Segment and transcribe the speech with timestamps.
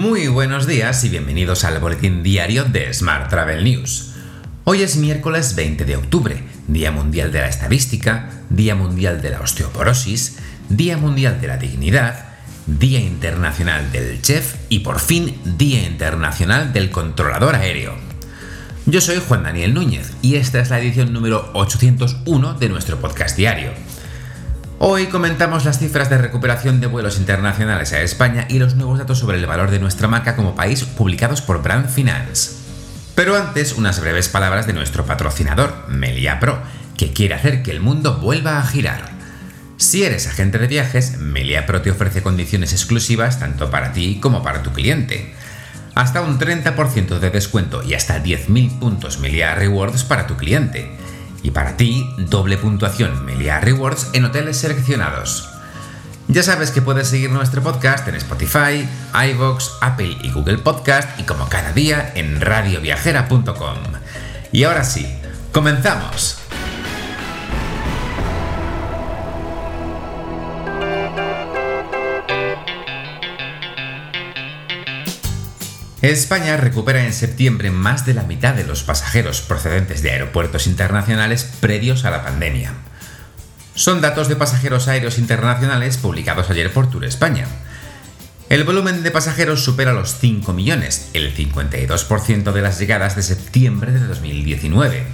[0.00, 4.14] Muy buenos días y bienvenidos al boletín diario de Smart Travel News.
[4.64, 9.42] Hoy es miércoles 20 de octubre, Día Mundial de la Estadística, Día Mundial de la
[9.42, 10.38] Osteoporosis,
[10.70, 12.30] Día Mundial de la Dignidad,
[12.66, 17.94] Día Internacional del Chef y por fin Día Internacional del Controlador Aéreo.
[18.86, 23.36] Yo soy Juan Daniel Núñez y esta es la edición número 801 de nuestro podcast
[23.36, 23.72] diario.
[24.82, 29.18] Hoy comentamos las cifras de recuperación de vuelos internacionales a España y los nuevos datos
[29.18, 32.52] sobre el valor de nuestra marca como país publicados por Brand Finance.
[33.14, 36.62] Pero antes, unas breves palabras de nuestro patrocinador, Melia Pro,
[36.96, 39.10] que quiere hacer que el mundo vuelva a girar.
[39.76, 44.42] Si eres agente de viajes, Melia Pro te ofrece condiciones exclusivas tanto para ti como
[44.42, 45.34] para tu cliente.
[45.94, 50.90] Hasta un 30% de descuento y hasta 10.000 puntos Melia Rewards para tu cliente
[51.42, 55.48] y para ti, doble puntuación Melia Rewards en hoteles seleccionados.
[56.28, 58.88] Ya sabes que puedes seguir nuestro podcast en Spotify,
[59.32, 63.78] iVoox, Apple y Google Podcast y como cada día en radioviajera.com.
[64.52, 65.06] Y ahora sí,
[65.52, 66.49] comenzamos.
[76.02, 81.44] España recupera en septiembre más de la mitad de los pasajeros procedentes de aeropuertos internacionales
[81.60, 82.72] previos a la pandemia.
[83.74, 87.46] Son datos de pasajeros aéreos internacionales publicados ayer por Tour España.
[88.48, 93.92] El volumen de pasajeros supera los 5 millones, el 52% de las llegadas de septiembre
[93.92, 95.04] de 2019.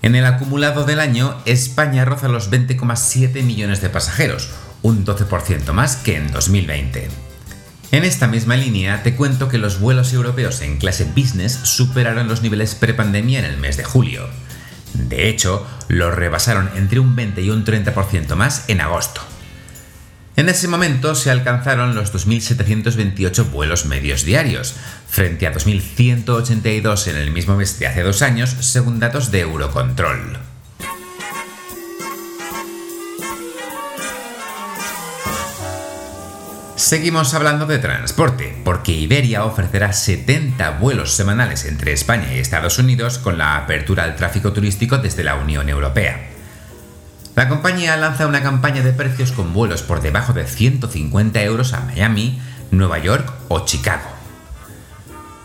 [0.00, 4.48] En el acumulado del año, España roza los 20,7 millones de pasajeros,
[4.80, 7.27] un 12% más que en 2020.
[7.90, 12.42] En esta misma línea te cuento que los vuelos europeos en clase business superaron los
[12.42, 14.28] niveles prepandemia en el mes de julio.
[14.92, 19.22] De hecho, los rebasaron entre un 20 y un 30% más en agosto.
[20.36, 24.74] En ese momento se alcanzaron los 2.728 vuelos medios diarios,
[25.08, 30.47] frente a 2.182 en el mismo mes de hace dos años, según datos de Eurocontrol.
[36.88, 43.18] Seguimos hablando de transporte, porque Iberia ofrecerá 70 vuelos semanales entre España y Estados Unidos
[43.18, 46.30] con la apertura al tráfico turístico desde la Unión Europea.
[47.36, 51.80] La compañía lanza una campaña de precios con vuelos por debajo de 150 euros a
[51.80, 52.40] Miami,
[52.70, 54.08] Nueva York o Chicago.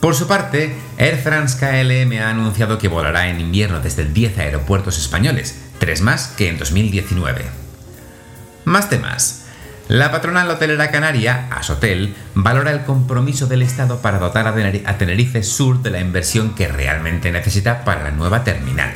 [0.00, 4.98] Por su parte, Air France KLM ha anunciado que volará en invierno desde 10 aeropuertos
[4.98, 7.44] españoles, tres más que en 2019.
[8.64, 9.37] Más temas.
[9.88, 15.80] La patronal hotelera canaria, Asotel, valora el compromiso del Estado para dotar a Tenerife Sur
[15.80, 18.92] de la inversión que realmente necesita para la nueva terminal.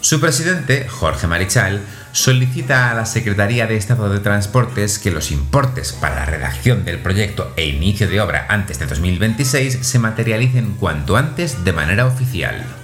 [0.00, 1.80] Su presidente, Jorge Marichal,
[2.12, 7.00] solicita a la Secretaría de Estado de Transportes que los importes para la redacción del
[7.00, 12.81] proyecto e inicio de obra antes de 2026 se materialicen cuanto antes de manera oficial.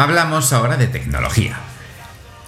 [0.00, 1.58] Hablamos ahora de tecnología.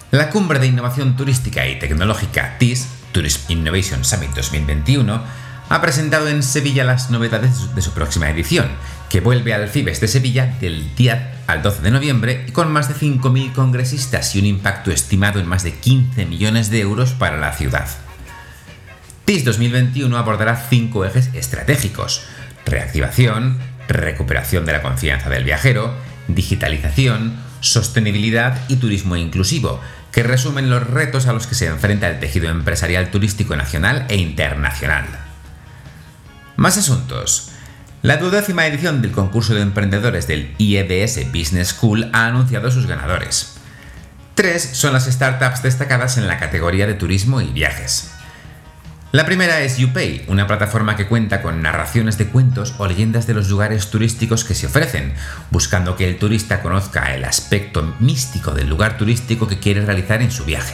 [0.09, 5.21] La Cumbre de Innovación Turística y Tecnológica TIS, Tourist Innovation Summit 2021,
[5.69, 8.69] ha presentado en Sevilla las novedades de su próxima edición,
[9.07, 12.87] que vuelve al Fibes de Sevilla del 10 al 12 de noviembre y con más
[12.87, 17.37] de 5.000 congresistas y un impacto estimado en más de 15 millones de euros para
[17.37, 17.87] la ciudad.
[19.25, 22.25] TIS 2021 abordará cinco ejes estratégicos,
[22.65, 25.93] reactivación, recuperación de la confianza del viajero,
[26.27, 29.79] digitalización, sostenibilidad y turismo inclusivo,
[30.11, 34.17] que resumen los retos a los que se enfrenta el tejido empresarial turístico nacional e
[34.17, 35.05] internacional.
[36.55, 37.49] Más asuntos.
[38.03, 43.55] La duodécima edición del concurso de emprendedores del IEBS Business School ha anunciado sus ganadores.
[44.35, 48.12] Tres son las startups destacadas en la categoría de turismo y viajes.
[49.13, 53.35] La primera es YouPay, una plataforma que cuenta con narraciones de cuentos o leyendas de
[53.35, 55.13] los lugares turísticos que se ofrecen,
[55.51, 60.31] buscando que el turista conozca el aspecto místico del lugar turístico que quiere realizar en
[60.31, 60.73] su viaje.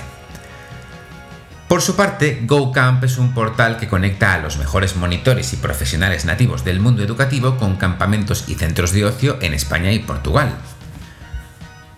[1.67, 6.23] Por su parte, GoCamp es un portal que conecta a los mejores monitores y profesionales
[6.23, 10.55] nativos del mundo educativo con campamentos y centros de ocio en España y Portugal.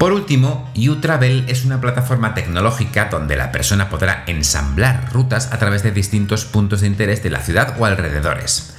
[0.01, 5.83] Por último, UTravel es una plataforma tecnológica donde la persona podrá ensamblar rutas a través
[5.83, 8.73] de distintos puntos de interés de la ciudad o alrededores.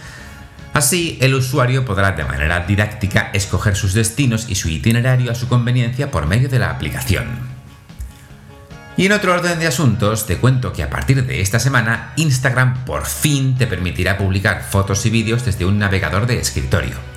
[0.74, 5.46] Así, el usuario podrá de manera didáctica escoger sus destinos y su itinerario a su
[5.46, 7.26] conveniencia por medio de la aplicación.
[8.96, 12.84] Y en otro orden de asuntos, te cuento que a partir de esta semana, Instagram
[12.84, 17.11] por fin te permitirá publicar fotos y vídeos desde un navegador de escritorio.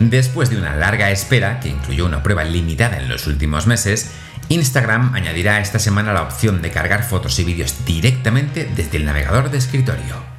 [0.00, 4.12] Después de una larga espera, que incluyó una prueba limitada en los últimos meses,
[4.48, 9.50] Instagram añadirá esta semana la opción de cargar fotos y vídeos directamente desde el navegador
[9.50, 10.38] de escritorio.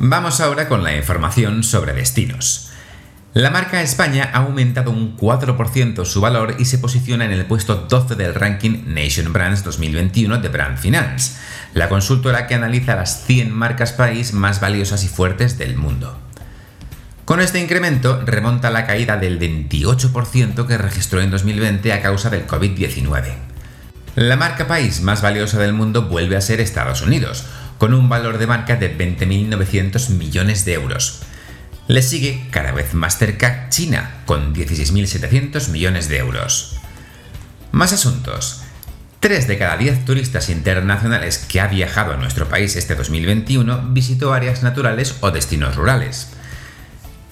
[0.00, 2.72] Vamos ahora con la información sobre destinos.
[3.34, 7.76] La marca España ha aumentado un 4% su valor y se posiciona en el puesto
[7.76, 11.38] 12 del ranking Nation Brands 2021 de Brand Finance,
[11.74, 16.18] la consultora que analiza las 100 marcas país más valiosas y fuertes del mundo.
[17.24, 22.46] Con este incremento remonta la caída del 28% que registró en 2020 a causa del
[22.46, 23.34] COVID-19.
[24.16, 27.46] La marca país más valiosa del mundo vuelve a ser Estados Unidos,
[27.78, 31.22] con un valor de marca de 20.900 millones de euros.
[31.88, 36.76] Le sigue cada vez más cerca China, con 16.700 millones de euros.
[37.70, 38.61] Más asuntos.
[39.22, 44.34] 3 de cada 10 turistas internacionales que ha viajado a nuestro país este 2021 visitó
[44.34, 46.30] áreas naturales o destinos rurales.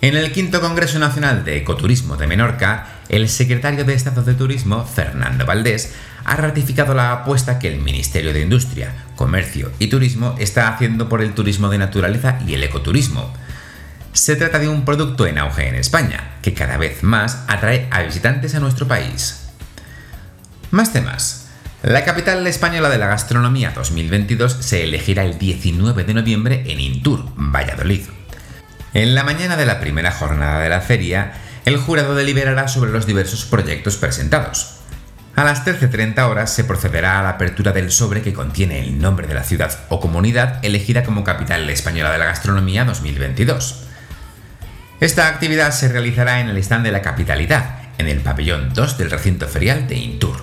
[0.00, 4.84] En el quinto Congreso Nacional de Ecoturismo de Menorca, el secretario de Estado de Turismo,
[4.86, 5.92] Fernando Valdés,
[6.24, 11.22] ha ratificado la apuesta que el Ministerio de Industria, Comercio y Turismo está haciendo por
[11.22, 13.34] el turismo de naturaleza y el ecoturismo.
[14.12, 18.02] Se trata de un producto en auge en España, que cada vez más atrae a
[18.02, 19.48] visitantes a nuestro país.
[20.70, 21.39] Más temas.
[21.82, 27.24] La capital española de la gastronomía 2022 se elegirá el 19 de noviembre en Intur,
[27.36, 28.02] Valladolid.
[28.92, 31.32] En la mañana de la primera jornada de la feria,
[31.64, 34.76] el jurado deliberará sobre los diversos proyectos presentados.
[35.36, 39.26] A las 13.30 horas se procederá a la apertura del sobre que contiene el nombre
[39.26, 43.86] de la ciudad o comunidad elegida como capital española de la gastronomía 2022.
[45.00, 49.10] Esta actividad se realizará en el stand de la capitalidad, en el pabellón 2 del
[49.10, 50.39] recinto ferial de Intur.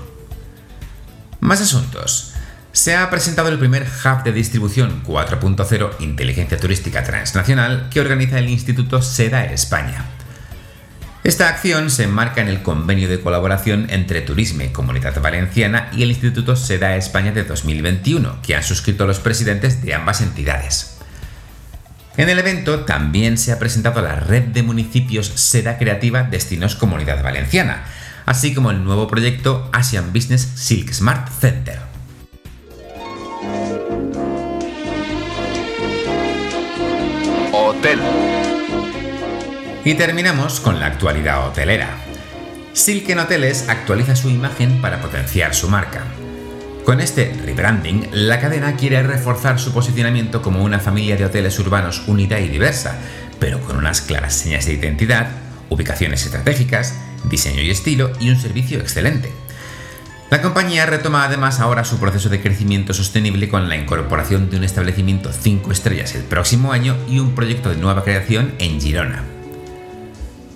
[1.48, 2.34] Más asuntos
[2.74, 8.50] se ha presentado el primer hub de distribución 4.0 Inteligencia Turística Transnacional que organiza el
[8.50, 10.08] Instituto SEDA España.
[11.24, 16.10] Esta acción se enmarca en el convenio de colaboración entre Turisme Comunidad Valenciana y el
[16.10, 20.98] Instituto SEDA España de 2021, que han suscrito los presidentes de ambas entidades.
[22.18, 27.24] En el evento también se ha presentado la red de municipios SEDA Creativa Destinos Comunidad
[27.24, 27.86] Valenciana,
[28.28, 31.80] así como el nuevo proyecto Asian Business Silk Smart Center.
[39.86, 41.88] Y terminamos con la actualidad hotelera.
[42.74, 46.04] Silken Hoteles actualiza su imagen para potenciar su marca.
[46.84, 52.04] Con este rebranding, la cadena quiere reforzar su posicionamiento como una familia de hoteles urbanos
[52.08, 52.98] unida y diversa,
[53.40, 55.30] pero con unas claras señas de identidad,
[55.70, 56.96] ubicaciones estratégicas,
[57.30, 59.32] diseño y estilo y un servicio excelente.
[60.30, 64.66] La compañía retoma además ahora su proceso de crecimiento sostenible con la incorporación de un
[64.66, 69.24] establecimiento 5 estrellas el próximo año y un proyecto de nueva creación en Girona.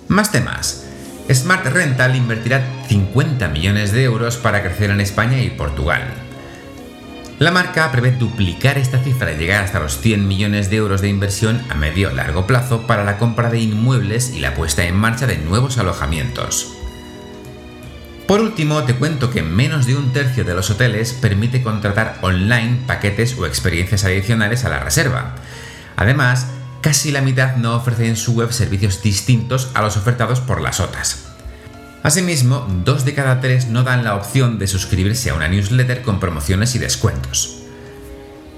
[0.08, 0.84] Más temas.
[1.32, 6.21] Smart Rental invertirá 50 millones de euros para crecer en España y Portugal.
[7.42, 11.08] La marca prevé duplicar esta cifra y llegar hasta los 100 millones de euros de
[11.08, 15.26] inversión a medio largo plazo para la compra de inmuebles y la puesta en marcha
[15.26, 16.72] de nuevos alojamientos.
[18.28, 22.78] Por último, te cuento que menos de un tercio de los hoteles permite contratar online
[22.86, 25.34] paquetes o experiencias adicionales a la reserva.
[25.96, 26.46] Además,
[26.80, 30.78] casi la mitad no ofrece en su web servicios distintos a los ofertados por las
[30.78, 31.21] otras.
[32.02, 36.18] Asimismo, dos de cada tres no dan la opción de suscribirse a una newsletter con
[36.18, 37.62] promociones y descuentos.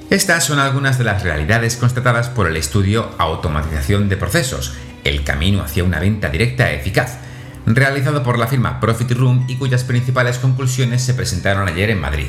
[0.08, 4.74] Estas son algunas de las realidades constatadas por el estudio Automatización de Procesos,
[5.04, 7.18] el camino hacia una venta directa eficaz,
[7.66, 12.28] realizado por la firma Profit Room y cuyas principales conclusiones se presentaron ayer en Madrid.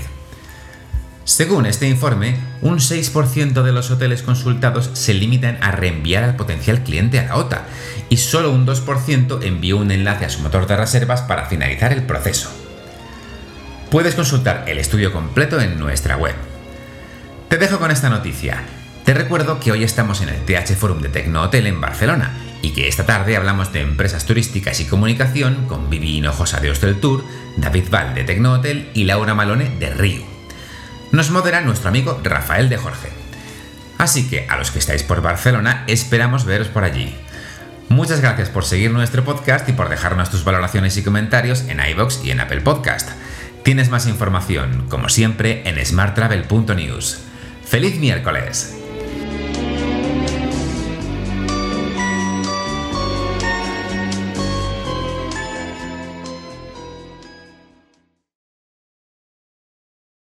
[1.25, 6.83] Según este informe, un 6% de los hoteles consultados se limitan a reenviar al potencial
[6.83, 7.65] cliente a la OTA
[8.09, 12.03] y solo un 2% envió un enlace a su motor de reservas para finalizar el
[12.03, 12.51] proceso.
[13.89, 16.35] Puedes consultar el estudio completo en nuestra web.
[17.49, 18.61] Te dejo con esta noticia.
[19.03, 22.69] Te recuerdo que hoy estamos en el TH Forum de Tecno Hotel en Barcelona y
[22.69, 27.23] que esta tarde hablamos de empresas turísticas y comunicación con Vivi Hinojosa de Hostel Tour,
[27.57, 30.34] David Val de Tecno Hotel y Laura Malone de Río.
[31.15, 33.07] Nos modera nuestro amigo Rafael de Jorge.
[33.97, 37.15] Así que a los que estáis por Barcelona, esperamos veros por allí.
[37.87, 42.25] Muchas gracias por seguir nuestro podcast y por dejarnos tus valoraciones y comentarios en iBox
[42.25, 43.11] y en Apple Podcast.
[43.63, 47.19] Tienes más información, como siempre, en smarttravel.news.
[47.63, 48.84] ¡Feliz miércoles!